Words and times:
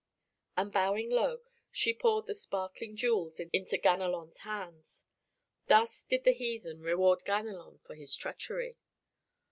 And 0.57 0.71
bowing 0.71 1.11
low, 1.11 1.41
she 1.71 1.93
poured 1.93 2.25
the 2.25 2.33
sparkling 2.33 2.95
jewels 2.97 3.39
into 3.39 3.77
Ganelon's 3.77 4.39
hands. 4.39 5.03
Thus 5.67 6.01
did 6.01 6.23
the 6.23 6.33
heathen 6.33 6.79
reward 6.81 7.21
Ganelon 7.23 7.81
for 7.85 7.93
his 7.93 8.15
treachery. 8.15 8.77